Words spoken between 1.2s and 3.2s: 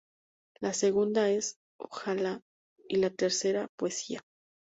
es "ojalá" y, la